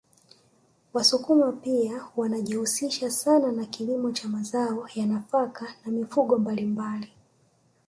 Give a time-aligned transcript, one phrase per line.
[0.93, 7.11] Wasukuma pia wanajihusisha sana na kilimo cha mazao ya nafaka na mifugo mbalimbali